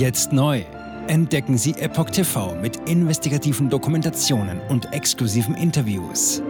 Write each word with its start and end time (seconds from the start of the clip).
Jetzt 0.00 0.32
neu. 0.32 0.64
Entdecken 1.08 1.58
Sie 1.58 1.72
Epoch 1.72 2.08
TV 2.08 2.54
mit 2.54 2.88
investigativen 2.88 3.68
Dokumentationen 3.68 4.58
und 4.70 4.90
exklusiven 4.94 5.54
Interviews. 5.54 6.40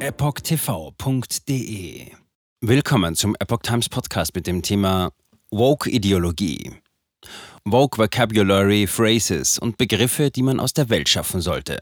EpochTV.de 0.00 1.30
Willkommen 2.60 3.14
zum 3.14 3.36
Epoch 3.38 3.60
Times 3.62 3.88
Podcast 3.88 4.34
mit 4.34 4.48
dem 4.48 4.62
Thema 4.62 5.12
Woke-Ideologie. 5.52 6.72
Woke 7.64 7.98
Vocabulary, 7.98 8.88
Phrases 8.88 9.60
und 9.60 9.78
Begriffe, 9.78 10.32
die 10.32 10.42
man 10.42 10.58
aus 10.58 10.72
der 10.72 10.90
Welt 10.90 11.08
schaffen 11.08 11.40
sollte. 11.40 11.78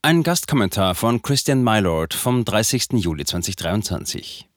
Ein 0.00 0.22
Gastkommentar 0.22 0.94
von 0.94 1.20
Christian 1.20 1.62
Mylord 1.62 2.14
vom 2.14 2.46
30. 2.46 2.92
Juli 2.92 3.26
2023. 3.26 4.48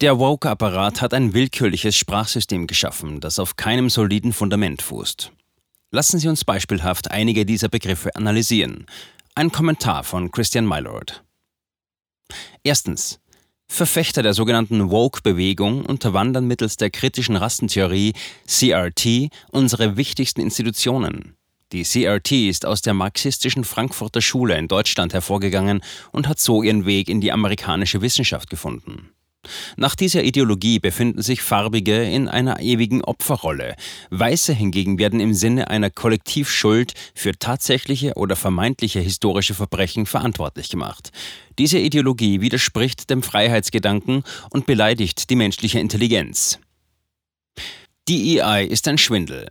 Der 0.00 0.20
Woke-Apparat 0.20 1.02
hat 1.02 1.12
ein 1.12 1.34
willkürliches 1.34 1.96
Sprachsystem 1.96 2.68
geschaffen, 2.68 3.18
das 3.18 3.40
auf 3.40 3.56
keinem 3.56 3.90
soliden 3.90 4.32
Fundament 4.32 4.80
fußt. 4.80 5.32
Lassen 5.90 6.20
Sie 6.20 6.28
uns 6.28 6.44
beispielhaft 6.44 7.10
einige 7.10 7.44
dieser 7.44 7.68
Begriffe 7.68 8.14
analysieren. 8.14 8.86
Ein 9.34 9.50
Kommentar 9.50 10.04
von 10.04 10.30
Christian 10.30 10.68
Mylord. 10.68 11.24
Erstens. 12.62 13.18
Verfechter 13.66 14.22
der 14.22 14.34
sogenannten 14.34 14.92
Woke-Bewegung 14.92 15.84
unterwandern 15.84 16.46
mittels 16.46 16.76
der 16.76 16.90
kritischen 16.90 17.34
Rassentheorie 17.34 18.12
CRT 18.46 19.30
unsere 19.50 19.96
wichtigsten 19.96 20.40
Institutionen. 20.40 21.34
Die 21.72 21.82
CRT 21.82 22.32
ist 22.48 22.66
aus 22.66 22.82
der 22.82 22.94
marxistischen 22.94 23.64
Frankfurter 23.64 24.22
Schule 24.22 24.56
in 24.56 24.68
Deutschland 24.68 25.12
hervorgegangen 25.12 25.82
und 26.12 26.28
hat 26.28 26.38
so 26.38 26.62
ihren 26.62 26.86
Weg 26.86 27.08
in 27.08 27.20
die 27.20 27.32
amerikanische 27.32 28.00
Wissenschaft 28.00 28.48
gefunden. 28.48 29.10
Nach 29.76 29.94
dieser 29.94 30.24
Ideologie 30.24 30.78
befinden 30.78 31.22
sich 31.22 31.42
Farbige 31.42 32.02
in 32.02 32.28
einer 32.28 32.60
ewigen 32.60 33.02
Opferrolle. 33.04 33.76
Weiße 34.10 34.52
hingegen 34.52 34.98
werden 34.98 35.20
im 35.20 35.34
Sinne 35.34 35.68
einer 35.68 35.90
Kollektivschuld 35.90 36.94
für 37.14 37.38
tatsächliche 37.38 38.14
oder 38.14 38.36
vermeintliche 38.36 39.00
historische 39.00 39.54
Verbrechen 39.54 40.06
verantwortlich 40.06 40.68
gemacht. 40.68 41.10
Diese 41.58 41.78
Ideologie 41.78 42.40
widerspricht 42.40 43.10
dem 43.10 43.22
Freiheitsgedanken 43.22 44.22
und 44.50 44.66
beleidigt 44.66 45.30
die 45.30 45.36
menschliche 45.36 45.78
Intelligenz. 45.78 46.58
DEI 48.08 48.64
ist 48.64 48.88
ein 48.88 48.98
Schwindel. 48.98 49.46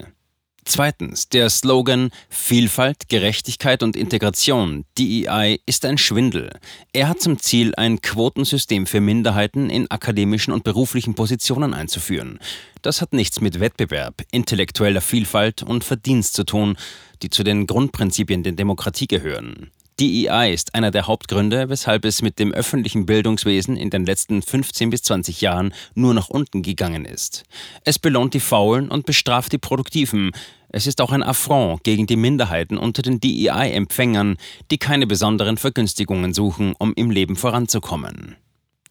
Zweitens, 0.69 1.29
der 1.29 1.49
Slogan 1.49 2.11
Vielfalt, 2.27 3.07
Gerechtigkeit 3.07 3.83
und 3.83 3.95
Integration, 3.95 4.83
DEI, 4.97 5.61
ist 5.65 5.85
ein 5.85 5.97
Schwindel. 5.97 6.51
Er 6.91 7.07
hat 7.07 7.21
zum 7.21 7.39
Ziel, 7.39 7.73
ein 7.77 8.01
Quotensystem 8.01 8.85
für 8.85 8.99
Minderheiten 8.99 9.69
in 9.69 9.89
akademischen 9.89 10.51
und 10.51 10.65
beruflichen 10.65 11.15
Positionen 11.15 11.73
einzuführen. 11.73 12.39
Das 12.81 13.01
hat 13.01 13.13
nichts 13.13 13.39
mit 13.39 13.61
Wettbewerb, 13.61 14.23
intellektueller 14.29 14.99
Vielfalt 14.99 15.63
und 15.63 15.85
Verdienst 15.85 16.33
zu 16.33 16.43
tun, 16.43 16.75
die 17.21 17.29
zu 17.29 17.45
den 17.45 17.65
Grundprinzipien 17.65 18.43
der 18.43 18.51
Demokratie 18.51 19.07
gehören. 19.07 19.71
DEI 19.99 20.53
ist 20.53 20.75
einer 20.75 20.91
der 20.91 21.07
Hauptgründe, 21.07 21.69
weshalb 21.69 22.05
es 22.05 22.21
mit 22.21 22.37
dem 22.37 22.53
öffentlichen 22.53 23.07
Bildungswesen 23.07 23.75
in 23.75 23.89
den 23.89 24.05
letzten 24.05 24.43
15 24.43 24.91
bis 24.91 25.01
20 25.01 25.41
Jahren 25.41 25.73
nur 25.95 26.13
nach 26.13 26.29
unten 26.29 26.61
gegangen 26.61 27.03
ist. 27.03 27.45
Es 27.83 27.97
belohnt 27.97 28.35
die 28.35 28.39
Faulen 28.39 28.89
und 28.89 29.07
bestraft 29.07 29.53
die 29.53 29.57
Produktiven. 29.57 30.31
Es 30.69 30.85
ist 30.85 31.01
auch 31.01 31.11
ein 31.11 31.23
Affront 31.23 31.83
gegen 31.83 32.05
die 32.05 32.15
Minderheiten 32.15 32.77
unter 32.77 33.01
den 33.01 33.19
DEI-Empfängern, 33.19 34.37
die 34.69 34.77
keine 34.77 35.07
besonderen 35.07 35.57
Vergünstigungen 35.57 36.31
suchen, 36.31 36.75
um 36.77 36.93
im 36.93 37.09
Leben 37.09 37.35
voranzukommen. 37.35 38.35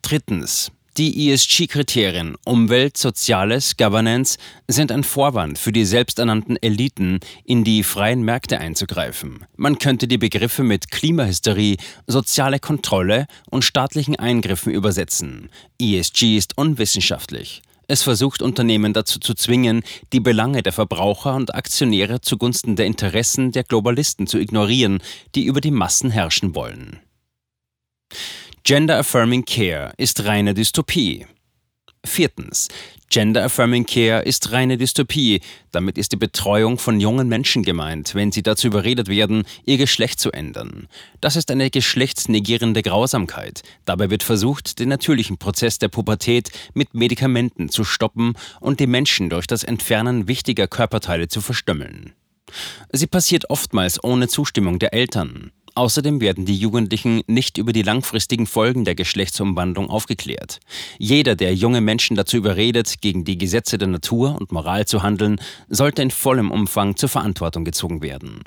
Drittens. 0.03 0.73
Die 0.98 1.30
ESG-Kriterien 1.30 2.36
Umwelt, 2.47 2.97
Soziales, 2.97 3.77
Governance 3.77 4.39
sind 4.66 4.91
ein 4.91 5.05
Vorwand 5.05 5.58
für 5.58 5.70
die 5.70 5.84
selbsternannten 5.84 6.56
Eliten, 6.62 7.20
in 7.44 7.64
die 7.64 7.83
freien 7.83 8.22
Märkte 8.22 8.61
einzugreifen. 8.61 9.44
Man 9.56 9.78
könnte 9.78 10.08
die 10.08 10.16
Begriffe 10.16 10.62
mit 10.62 10.91
Klimahysterie, 10.91 11.76
soziale 12.06 12.60
Kontrolle 12.60 13.26
und 13.50 13.62
staatlichen 13.62 14.16
Eingriffen 14.16 14.72
übersetzen. 14.72 15.50
ESG 15.78 16.38
ist 16.38 16.56
unwissenschaftlich. 16.56 17.60
Es 17.88 18.03
versucht 18.03 18.41
Unternehmen 18.41 18.94
dazu 18.94 19.21
zu 19.21 19.34
zwingen, 19.34 19.82
die 20.15 20.21
Belange 20.21 20.62
der 20.62 20.72
Verbraucher 20.72 21.34
und 21.34 21.54
Aktionäre 21.54 22.22
zugunsten 22.22 22.75
der 22.75 22.87
Interessen 22.87 23.53
der 23.53 23.65
Globalisten 23.65 24.26
zu 24.26 24.38
ignorieren, 24.38 25.03
die 25.34 25.44
über 25.44 25.60
die 25.60 25.71
Massen 25.72 26.10
herrschen 26.10 26.54
wollen. 26.54 27.00
Gender 28.66 28.99
Affirming 28.99 29.44
Care 29.44 29.93
ist 29.97 30.25
reine 30.25 30.53
Dystopie. 30.53 31.25
Viertens. 32.04 32.66
Gender 33.09 33.44
Affirming 33.44 33.87
Care 33.87 34.22
ist 34.22 34.50
reine 34.50 34.77
Dystopie. 34.77 35.41
Damit 35.71 35.97
ist 35.97 36.10
die 36.10 36.16
Betreuung 36.16 36.77
von 36.77 36.99
jungen 36.99 37.28
Menschen 37.28 37.62
gemeint, 37.62 38.16
wenn 38.16 38.32
sie 38.32 38.43
dazu 38.43 38.66
überredet 38.66 39.06
werden, 39.06 39.44
ihr 39.66 39.77
Geschlecht 39.77 40.19
zu 40.19 40.32
ändern. 40.32 40.88
Das 41.21 41.37
ist 41.37 41.53
eine 41.53 41.71
geschlechtsnegierende 41.71 42.82
Grausamkeit. 42.82 43.62
Dabei 43.84 44.10
wird 44.10 44.25
versucht, 44.25 44.81
den 44.81 44.88
natürlichen 44.88 45.38
Prozess 45.38 45.78
der 45.78 45.87
Pubertät 45.87 46.50
mit 46.75 46.93
Medikamenten 46.93 47.69
zu 47.69 47.84
stoppen 47.84 48.33
und 48.59 48.81
die 48.81 48.88
Menschen 48.88 49.31
durch 49.31 49.47
das 49.47 49.62
Entfernen 49.62 50.27
wichtiger 50.27 50.66
Körperteile 50.66 51.28
zu 51.28 51.41
verstümmeln. 51.41 52.15
Sie 52.91 53.06
passiert 53.06 53.48
oftmals 53.48 54.03
ohne 54.03 54.27
Zustimmung 54.27 54.81
der 54.81 54.93
Eltern. 54.93 55.53
Außerdem 55.76 56.22
werden 56.22 56.47
die 56.47 56.56
Jugendlichen 56.56 57.20
nicht 57.26 57.59
über 57.59 57.75
die 57.75 57.82
langfristigen 57.82 58.47
Folgen 58.47 58.87
der 58.87 58.94
Geschlechtsumwandlung 58.94 59.91
aufgeklärt. 59.91 60.59
Jeder, 60.98 61.37
der 61.37 61.54
junge 61.54 61.82
Menschen 61.82 62.16
dazu 62.16 62.38
überredet, 62.38 63.03
gegen 63.03 63.25
die 63.25 63.37
Gesetze 63.37 63.76
der 63.76 63.88
Natur 63.88 64.36
und 64.41 64.53
Moral 64.53 64.86
zu 64.86 65.03
handeln, 65.03 65.38
sollte 65.69 66.00
in 66.00 66.10
vollem 66.10 66.50
Umfang 66.50 66.97
zur 66.97 67.10
Verantwortung 67.10 67.66
gezogen 67.66 68.00
werden. 68.00 68.41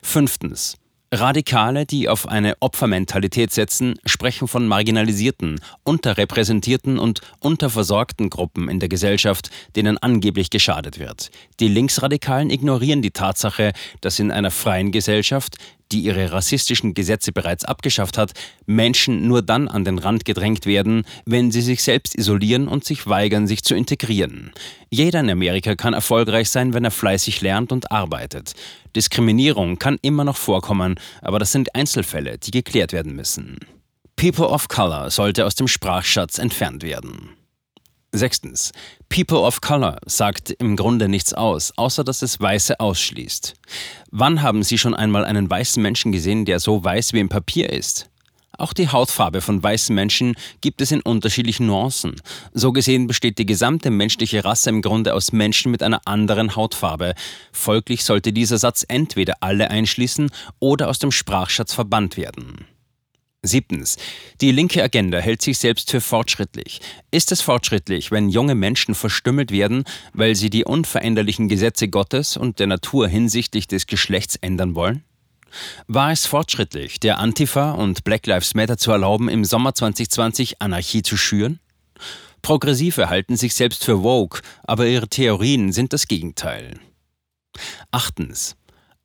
Fünftens. 0.00 0.78
Radikale, 1.12 1.86
die 1.86 2.08
auf 2.08 2.28
eine 2.28 2.54
Opfermentalität 2.60 3.50
setzen, 3.50 3.96
sprechen 4.06 4.46
von 4.46 4.68
marginalisierten, 4.68 5.60
unterrepräsentierten 5.82 6.98
und 6.98 7.20
unterversorgten 7.40 8.30
Gruppen 8.30 8.68
in 8.68 8.78
der 8.78 8.88
Gesellschaft, 8.88 9.50
denen 9.74 9.98
angeblich 9.98 10.50
geschadet 10.50 11.00
wird. 11.00 11.30
Die 11.58 11.66
Linksradikalen 11.66 12.48
ignorieren 12.48 13.02
die 13.02 13.10
Tatsache, 13.10 13.72
dass 14.00 14.20
in 14.20 14.30
einer 14.30 14.52
freien 14.52 14.92
Gesellschaft 14.92 15.56
die 15.92 16.00
ihre 16.00 16.32
rassistischen 16.32 16.94
Gesetze 16.94 17.32
bereits 17.32 17.64
abgeschafft 17.64 18.18
hat, 18.18 18.32
Menschen 18.66 19.26
nur 19.26 19.42
dann 19.42 19.68
an 19.68 19.84
den 19.84 19.98
Rand 19.98 20.24
gedrängt 20.24 20.66
werden, 20.66 21.04
wenn 21.24 21.50
sie 21.50 21.62
sich 21.62 21.82
selbst 21.82 22.16
isolieren 22.16 22.68
und 22.68 22.84
sich 22.84 23.06
weigern, 23.06 23.46
sich 23.46 23.62
zu 23.62 23.74
integrieren. 23.74 24.52
Jeder 24.90 25.20
in 25.20 25.30
Amerika 25.30 25.74
kann 25.74 25.94
erfolgreich 25.94 26.50
sein, 26.50 26.74
wenn 26.74 26.84
er 26.84 26.90
fleißig 26.90 27.40
lernt 27.40 27.72
und 27.72 27.90
arbeitet. 27.92 28.54
Diskriminierung 28.94 29.78
kann 29.78 29.98
immer 30.02 30.24
noch 30.24 30.36
vorkommen, 30.36 30.96
aber 31.22 31.38
das 31.38 31.52
sind 31.52 31.74
Einzelfälle, 31.74 32.38
die 32.38 32.50
geklärt 32.50 32.92
werden 32.92 33.14
müssen. 33.14 33.58
People 34.16 34.48
of 34.48 34.68
Color 34.68 35.10
sollte 35.10 35.46
aus 35.46 35.54
dem 35.54 35.68
Sprachschatz 35.68 36.38
entfernt 36.38 36.82
werden. 36.82 37.39
Sechstens. 38.12 38.72
People 39.08 39.38
of 39.38 39.60
Color 39.60 39.98
sagt 40.04 40.50
im 40.50 40.76
Grunde 40.76 41.08
nichts 41.08 41.32
aus, 41.32 41.72
außer 41.76 42.02
dass 42.02 42.22
es 42.22 42.40
Weiße 42.40 42.80
ausschließt. 42.80 43.54
Wann 44.10 44.42
haben 44.42 44.62
Sie 44.62 44.78
schon 44.78 44.94
einmal 44.94 45.24
einen 45.24 45.48
weißen 45.48 45.82
Menschen 45.82 46.10
gesehen, 46.10 46.44
der 46.44 46.58
so 46.58 46.82
weiß 46.82 47.12
wie 47.12 47.20
im 47.20 47.28
Papier 47.28 47.70
ist? 47.70 48.10
Auch 48.58 48.74
die 48.74 48.88
Hautfarbe 48.88 49.40
von 49.40 49.62
weißen 49.62 49.94
Menschen 49.94 50.34
gibt 50.60 50.82
es 50.82 50.92
in 50.92 51.00
unterschiedlichen 51.00 51.66
Nuancen. 51.66 52.16
So 52.52 52.72
gesehen 52.72 53.06
besteht 53.06 53.38
die 53.38 53.46
gesamte 53.46 53.90
menschliche 53.90 54.44
Rasse 54.44 54.68
im 54.68 54.82
Grunde 54.82 55.14
aus 55.14 55.32
Menschen 55.32 55.70
mit 55.70 55.82
einer 55.82 56.02
anderen 56.04 56.56
Hautfarbe. 56.56 57.14
Folglich 57.52 58.04
sollte 58.04 58.34
dieser 58.34 58.58
Satz 58.58 58.84
entweder 58.86 59.36
alle 59.40 59.70
einschließen 59.70 60.30
oder 60.58 60.88
aus 60.88 60.98
dem 60.98 61.10
Sprachschatz 61.10 61.72
verbannt 61.72 62.18
werden. 62.18 62.66
Siebtens. 63.42 63.96
Die 64.40 64.52
linke 64.52 64.82
Agenda 64.82 65.18
hält 65.18 65.40
sich 65.40 65.58
selbst 65.58 65.90
für 65.90 66.00
fortschrittlich. 66.00 66.80
Ist 67.10 67.32
es 67.32 67.40
fortschrittlich, 67.40 68.10
wenn 68.10 68.28
junge 68.28 68.54
Menschen 68.54 68.94
verstümmelt 68.94 69.50
werden, 69.50 69.84
weil 70.12 70.34
sie 70.34 70.50
die 70.50 70.64
unveränderlichen 70.64 71.48
Gesetze 71.48 71.88
Gottes 71.88 72.36
und 72.36 72.58
der 72.58 72.66
Natur 72.66 73.08
hinsichtlich 73.08 73.66
des 73.66 73.86
Geschlechts 73.86 74.36
ändern 74.36 74.74
wollen? 74.74 75.04
War 75.86 76.12
es 76.12 76.26
fortschrittlich, 76.26 77.00
der 77.00 77.18
Antifa 77.18 77.72
und 77.72 78.04
Black 78.04 78.26
Lives 78.26 78.54
Matter 78.54 78.76
zu 78.76 78.92
erlauben, 78.92 79.28
im 79.28 79.44
Sommer 79.44 79.74
2020 79.74 80.60
Anarchie 80.60 81.02
zu 81.02 81.16
schüren? 81.16 81.60
Progressive 82.42 83.08
halten 83.08 83.36
sich 83.36 83.54
selbst 83.54 83.84
für 83.84 84.02
woke, 84.02 84.42
aber 84.64 84.86
ihre 84.86 85.08
Theorien 85.08 85.72
sind 85.72 85.92
das 85.92 86.08
Gegenteil. 86.08 86.78
Achtens. 87.90 88.56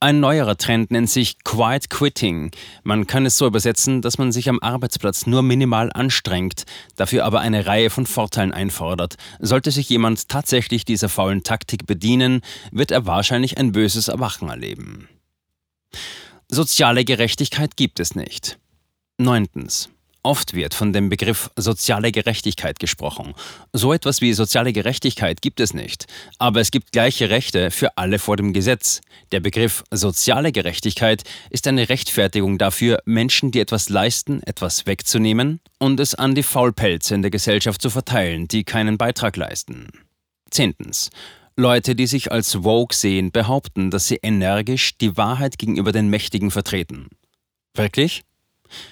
Ein 0.02 0.20
neuerer 0.20 0.58
Trend 0.58 0.92
nennt 0.92 1.10
sich 1.10 1.44
Quiet 1.44 1.90
Quitting. 1.90 2.52
Man 2.84 3.08
kann 3.08 3.26
es 3.26 3.38
so 3.38 3.48
übersetzen, 3.48 4.02
dass 4.02 4.18
man 4.18 4.34
sich 4.34 4.50
am 4.50 4.60
Arbeitsplatz 4.60 5.26
nur 5.26 5.42
minimal 5.42 5.90
anstrengt, 5.94 6.66
dafür 6.98 7.24
aber 7.24 7.40
eine 7.40 7.66
Reihe 7.66 7.90
von 7.90 8.06
Vorteilen 8.06 8.52
einfordert. 8.52 9.16
Sollte 9.40 9.72
sich 9.72 9.90
jemand 9.90 10.28
tatsächlich 10.28 10.84
dieser 10.84 11.08
faulen 11.08 11.44
Taktik 11.44 11.88
bedienen, 11.88 12.42
wird 12.72 12.92
er 12.92 13.06
wahrscheinlich 13.06 13.58
ein 13.58 13.72
böses 13.72 14.10
Erwachen 14.10 14.50
erleben. 14.50 15.08
Soziale 16.50 17.06
Gerechtigkeit 17.06 17.78
gibt 17.78 18.00
es 18.02 18.16
nicht. 18.16 18.60
Neuntens. 19.18 19.90
Oft 20.26 20.56
wird 20.56 20.74
von 20.74 20.92
dem 20.92 21.10
Begriff 21.10 21.52
soziale 21.56 22.12
Gerechtigkeit 22.12 22.80
gesprochen. 22.80 23.36
So 23.74 23.94
etwas 23.94 24.22
wie 24.22 24.34
soziale 24.34 24.74
Gerechtigkeit 24.74 25.40
gibt 25.40 25.60
es 25.60 25.76
nicht, 25.76 26.08
aber 26.40 26.62
es 26.62 26.72
gibt 26.72 26.92
gleiche 26.92 27.30
Rechte 27.30 27.70
für 27.70 27.96
alle 27.96 28.18
vor 28.18 28.36
dem 28.36 28.52
Gesetz. 28.52 29.02
Der 29.32 29.40
Begriff 29.40 29.84
soziale 29.92 30.52
Gerechtigkeit 30.52 31.22
ist 31.52 31.68
eine 31.68 31.90
Rechtfertigung 31.90 32.58
dafür, 32.58 33.04
Menschen, 33.06 33.52
die 33.52 33.60
etwas 33.60 33.90
leisten, 33.90 34.42
etwas 34.42 34.88
wegzunehmen 34.88 35.60
und 35.78 36.00
es 36.00 36.16
an 36.16 36.34
die 36.34 36.42
Faulpelze 36.42 37.14
in 37.14 37.22
der 37.22 37.30
Gesellschaft 37.30 37.80
zu 37.80 37.92
verteilen, 37.92 38.48
die 38.48 38.64
keinen 38.64 38.98
Beitrag 38.98 39.38
leisten. 39.38 39.90
Zehntens. 40.50 41.12
Leute, 41.56 41.94
die 41.94 42.08
sich 42.08 42.32
als 42.32 42.54
Vogue 42.54 42.96
sehen, 42.96 43.32
behaupten, 43.32 43.92
dass 43.92 44.08
sie 44.08 44.20
energisch 44.24 44.98
die 44.98 45.18
Wahrheit 45.18 45.60
gegenüber 45.60 45.92
den 45.92 46.10
Mächtigen 46.10 46.50
vertreten. 46.50 47.10
Wirklich? 47.76 48.24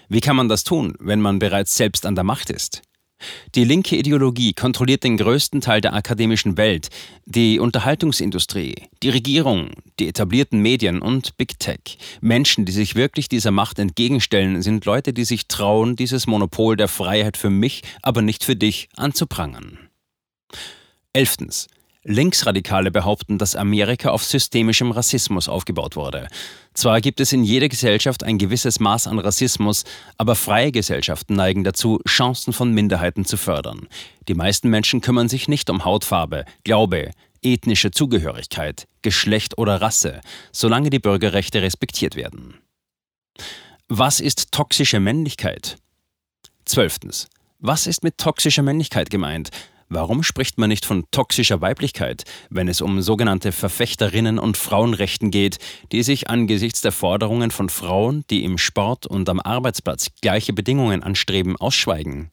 Wie 0.10 0.22
kann 0.22 0.36
man 0.36 0.50
das 0.50 0.64
tun, 0.64 0.96
wenn 1.00 1.22
man 1.22 1.40
bereits 1.40 1.76
selbst 1.76 2.06
an 2.06 2.16
der 2.16 2.24
Macht 2.24 2.50
ist? 2.50 2.82
Die 3.56 3.64
linke 3.64 3.96
Ideologie 3.96 4.54
kontrolliert 4.54 5.04
den 5.04 5.18
größten 5.18 5.62
Teil 5.62 5.82
der 5.82 5.94
akademischen 5.94 6.58
Welt, 6.58 6.90
die 7.26 7.60
Unterhaltungsindustrie, 7.60 8.76
die 9.02 9.10
Regierung, 9.10 9.72
die 10.00 10.08
etablierten 10.08 10.62
Medien 10.62 11.02
und 11.02 11.38
Big 11.38 11.60
Tech. 11.60 11.98
Menschen, 12.22 12.66
die 12.66 12.72
sich 12.72 12.96
wirklich 12.96 13.30
dieser 13.30 13.52
Macht 13.52 13.80
entgegenstellen, 13.80 14.62
sind 14.62 14.86
Leute, 14.86 15.14
die 15.14 15.26
sich 15.26 15.48
trauen, 15.48 15.96
dieses 15.96 16.28
Monopol 16.28 16.76
der 16.76 16.88
Freiheit 16.88 17.38
für 17.38 17.50
mich, 17.50 17.84
aber 18.02 18.22
nicht 18.22 18.44
für 18.44 18.56
dich 18.56 18.90
anzuprangern. 18.96 19.78
Elftens. 21.14 21.68
Linksradikale 22.06 22.92
behaupten, 22.92 23.38
dass 23.38 23.56
Amerika 23.56 24.10
auf 24.10 24.26
systemischem 24.26 24.92
Rassismus 24.92 25.48
aufgebaut 25.48 25.96
wurde. 25.96 26.28
Zwar 26.74 27.02
gibt 27.02 27.20
es 27.20 27.32
in 27.34 27.44
jeder 27.44 27.70
Gesellschaft 27.70 28.24
ein 28.24 28.38
gewisses 28.38 28.80
Maß 28.80 29.08
an 29.08 29.20
Rassismus, 29.20 29.84
aber 30.18 30.36
freie 30.36 30.72
Gesellschaften 30.72 31.36
neigen 31.36 31.64
dazu, 31.64 32.00
Chancen 32.08 32.52
von 32.52 32.74
Minderheiten 32.74 33.26
zu 33.26 33.38
fördern. 33.38 33.88
Die 34.28 34.34
meisten 34.34 34.70
Menschen 34.70 35.02
kümmern 35.02 35.30
sich 35.30 35.48
nicht 35.48 35.70
um 35.70 35.86
Hautfarbe, 35.86 36.46
Glaube, 36.64 37.12
ethnische 37.44 37.92
Zugehörigkeit, 37.92 38.88
Geschlecht 39.02 39.58
oder 39.58 39.82
Rasse, 39.82 40.22
solange 40.52 40.90
die 40.90 41.00
Bürgerrechte 41.00 41.62
respektiert 41.62 42.16
werden. 42.16 42.56
Was 43.88 44.20
ist 44.20 44.52
toxische 44.52 45.00
Männlichkeit? 45.00 45.78
Zwölftens. 46.66 47.28
Was 47.60 47.88
ist 47.88 48.04
mit 48.04 48.18
toxischer 48.18 48.64
Männlichkeit 48.64 49.10
gemeint? 49.10 49.50
Warum 49.94 50.24
spricht 50.24 50.58
man 50.58 50.70
nicht 50.70 50.86
von 50.86 51.04
toxischer 51.12 51.62
Weiblichkeit, 51.62 52.24
wenn 52.50 52.68
es 52.68 52.82
um 52.82 53.04
sogenannte 53.04 53.52
Verfechterinnen 53.52 54.40
und 54.40 54.58
Frauenrechten 54.58 55.30
geht, 55.30 55.60
die 55.92 56.02
sich 56.02 56.32
angesichts 56.32 56.82
der 56.82 56.92
Forderungen 56.92 57.52
von 57.52 57.70
Frauen, 57.70 58.24
die 58.32 58.44
im 58.44 58.58
Sport 58.58 59.06
und 59.06 59.30
am 59.30 59.40
Arbeitsplatz 59.40 60.08
gleiche 60.20 60.52
Bedingungen 60.52 61.04
anstreben, 61.04 61.58
ausschweigen? 61.58 62.32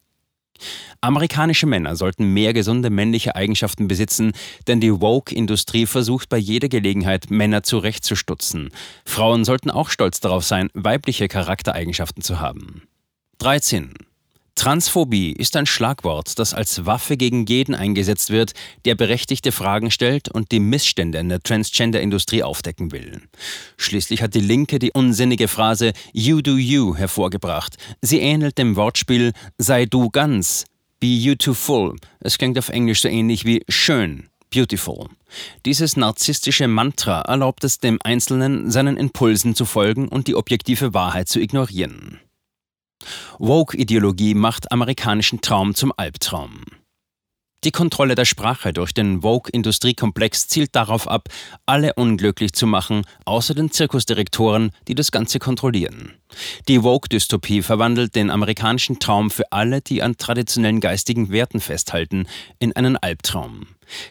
Amerikanische 1.03 1.67
Männer 1.67 1.97
sollten 1.97 2.33
mehr 2.33 2.55
gesunde 2.55 2.89
männliche 2.89 3.37
Eigenschaften 3.37 3.89
besitzen, 3.89 4.33
denn 4.67 4.81
die 4.81 4.99
Woke-Industrie 4.99 5.85
versucht 5.85 6.31
bei 6.31 6.39
jeder 6.39 6.71
Gelegenheit, 6.71 7.31
Männer 7.31 7.63
zurechtzustutzen. 7.63 8.71
Frauen 9.05 9.45
sollten 9.45 9.71
auch 9.71 9.91
stolz 9.91 10.21
darauf 10.21 10.45
sein, 10.45 10.71
weibliche 10.73 11.29
Charaktereigenschaften 11.29 12.23
zu 12.23 12.41
haben. 12.41 12.85
13. 13.37 13.93
Transphobie 14.61 15.33
ist 15.33 15.57
ein 15.57 15.65
Schlagwort, 15.65 16.39
das 16.39 16.53
als 16.53 16.85
Waffe 16.85 17.17
gegen 17.17 17.47
jeden 17.47 17.75
eingesetzt 17.75 18.29
wird, 18.29 18.53
der 18.85 18.95
berechtigte 18.95 19.53
Fragen 19.53 19.91
stellt 19.91 20.29
und 20.29 20.53
die 20.53 20.61
Missstände 20.61 21.17
in 21.17 21.31
der 21.31 21.43
Transgender-Industrie 21.43 22.43
aufdecken 22.43 22.93
will. 22.93 23.23
Schließlich 23.79 24.21
hat 24.21 24.35
die 24.35 24.41
Linke 24.41 24.79
die 24.79 24.93
unsinnige 24.93 25.49
Phrase 25.49 25.95
You 26.13 26.43
do 26.43 26.59
you 26.59 26.95
hervorgebracht. 26.95 27.79
Sie 28.03 28.21
ähnelt 28.21 28.59
dem 28.59 28.77
Wortspiel 28.77 29.33
Sei 29.57 29.87
du 29.87 30.11
ganz, 30.11 30.67
Be 31.01 31.07
you 31.07 31.37
too 31.37 31.55
full. 31.55 31.97
Es 32.21 32.37
klingt 32.37 32.59
auf 32.59 32.69
Englisch 32.69 33.01
so 33.01 33.09
ähnlich 33.09 33.47
wie 33.47 33.63
schön. 33.71 34.29
Beautiful. 34.53 35.07
Dieses 35.65 35.97
narzisstische 35.97 36.69
Mantra 36.69 37.23
erlaubt 37.23 37.65
es 37.65 37.79
dem 37.79 37.99
Einzelnen, 38.05 38.71
seinen 38.71 38.99
Impulsen 38.99 39.55
zu 39.55 39.65
folgen 39.65 40.07
und 40.07 40.29
die 40.29 40.35
objektive 40.35 40.93
Wahrheit 40.93 41.31
zu 41.31 41.41
ignorieren. 41.41 42.21
Woke-Ideologie 43.39 44.35
macht 44.35 44.71
amerikanischen 44.73 45.41
Traum 45.41 45.75
zum 45.75 45.93
Albtraum. 45.97 46.63
Die 47.63 47.73
Kontrolle 47.73 48.15
der 48.15 48.25
Sprache 48.25 48.73
durch 48.73 48.95
den 48.95 49.23
Woke-Industriekomplex 49.23 50.49
zielt 50.49 50.75
darauf 50.75 51.07
ab, 51.07 51.29
alle 51.67 51.93
unglücklich 51.93 52.55
zu 52.55 52.67
machen, 52.67 53.05
außer 53.27 53.53
den 53.53 53.71
Zirkusdirektoren, 53.71 54.71
die 54.89 54.95
das 54.95 55.13
Ganze 55.13 55.39
kontrollieren. 55.39 56.15
Die 56.69 56.83
Woke-Dystopie 56.83 57.61
verwandelt 57.61 58.15
den 58.15 58.31
amerikanischen 58.31 58.99
Traum 58.99 59.31
für 59.31 59.53
alle, 59.53 59.83
die 59.83 60.03
an 60.03 60.17
traditionellen 60.17 60.81
geistigen 60.81 61.31
Werten 61.31 61.61
festhalten, 61.61 62.27
in 62.59 62.75
einen 62.75 62.97
Albtraum. 62.97 63.67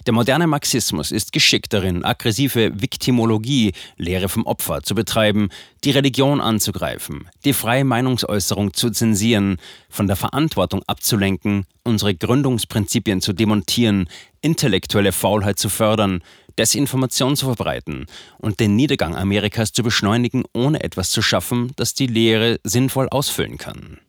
Der 0.05 0.13
moderne 0.13 0.47
Marxismus 0.47 1.11
ist 1.11 1.31
geschickt 1.31 1.73
darin, 1.73 2.03
aggressive 2.03 2.71
Viktimologie, 2.81 3.73
Lehre 3.97 4.29
vom 4.29 4.45
Opfer, 4.45 4.83
zu 4.83 4.95
betreiben, 4.95 5.49
die 5.83 5.91
Religion 5.91 6.41
anzugreifen, 6.41 7.29
die 7.45 7.53
freie 7.53 7.85
Meinungsäußerung 7.85 8.73
zu 8.73 8.89
zensieren, 8.89 9.57
von 9.89 10.07
der 10.07 10.15
Verantwortung 10.15 10.83
abzulenken, 10.87 11.65
unsere 11.83 12.15
Gründungsprinzipien 12.15 13.21
zu 13.21 13.33
demontieren, 13.33 14.09
intellektuelle 14.41 15.11
Faulheit 15.11 15.59
zu 15.59 15.69
fördern, 15.69 16.21
Desinformation 16.57 17.35
zu 17.35 17.45
verbreiten 17.45 18.05
und 18.37 18.59
den 18.59 18.75
Niedergang 18.75 19.15
Amerikas 19.15 19.71
zu 19.71 19.81
beschleunigen, 19.81 20.43
ohne 20.53 20.83
etwas 20.83 21.09
zu 21.09 21.21
schaffen, 21.21 21.71
das 21.77 21.93
die 21.93 22.07
Lehre 22.07 22.59
sinnvoll 22.63 23.07
ausfüllen 23.09 23.57
kann. 23.57 23.99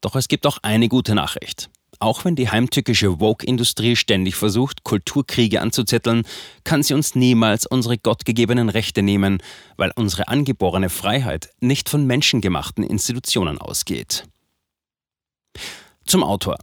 Doch 0.00 0.14
es 0.14 0.28
gibt 0.28 0.46
auch 0.46 0.58
eine 0.62 0.88
gute 0.88 1.14
Nachricht. 1.14 1.68
Auch 1.98 2.24
wenn 2.24 2.36
die 2.36 2.50
heimtückische 2.50 3.20
Woke-Industrie 3.20 3.96
ständig 3.96 4.36
versucht, 4.36 4.84
Kulturkriege 4.84 5.60
anzuzetteln, 5.62 6.24
kann 6.64 6.82
sie 6.82 6.94
uns 6.94 7.14
niemals 7.14 7.66
unsere 7.66 7.96
gottgegebenen 7.96 8.68
Rechte 8.68 9.02
nehmen, 9.02 9.42
weil 9.76 9.92
unsere 9.96 10.28
angeborene 10.28 10.90
Freiheit 10.90 11.50
nicht 11.60 11.88
von 11.88 12.06
menschengemachten 12.06 12.84
Institutionen 12.84 13.58
ausgeht. 13.58 14.24
Zum 16.04 16.22
Autor. 16.22 16.58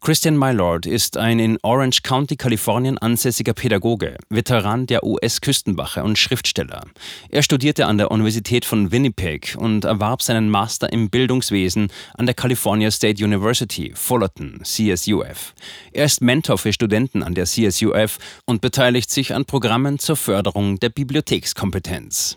Christian 0.00 0.38
Mylord 0.38 0.86
ist 0.86 1.16
ein 1.16 1.38
in 1.38 1.58
Orange 1.62 2.02
County, 2.02 2.36
Kalifornien 2.36 2.98
ansässiger 2.98 3.52
Pädagoge, 3.52 4.16
Veteran 4.30 4.86
der 4.86 5.02
US-Küstenwache 5.04 6.02
und 6.04 6.18
Schriftsteller. 6.18 6.82
Er 7.30 7.42
studierte 7.42 7.86
an 7.86 7.98
der 7.98 8.10
Universität 8.10 8.64
von 8.64 8.92
Winnipeg 8.92 9.56
und 9.58 9.84
erwarb 9.84 10.22
seinen 10.22 10.50
Master 10.50 10.92
im 10.92 11.10
Bildungswesen 11.10 11.88
an 12.16 12.26
der 12.26 12.34
California 12.34 12.90
State 12.90 13.22
University, 13.22 13.92
Fullerton, 13.94 14.60
CSUF. 14.62 15.54
Er 15.92 16.04
ist 16.04 16.22
Mentor 16.22 16.58
für 16.58 16.72
Studenten 16.72 17.22
an 17.22 17.34
der 17.34 17.44
CSUF 17.44 18.18
und 18.46 18.60
beteiligt 18.60 19.10
sich 19.10 19.34
an 19.34 19.44
Programmen 19.44 19.98
zur 19.98 20.16
Förderung 20.16 20.78
der 20.78 20.90
Bibliothekskompetenz. 20.90 22.36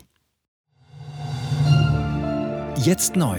Jetzt 2.76 3.14
neu 3.14 3.38